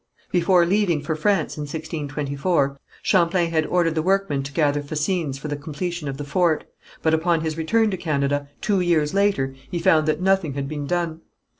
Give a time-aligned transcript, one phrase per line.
[0.31, 5.47] Before leaving for France in 1624, Champlain had ordered the workmen to gather fascines for
[5.47, 6.63] the completion of the fort,
[7.03, 10.87] but upon his return to Canada, two years later, he found that nothing had been
[10.87, 11.21] done.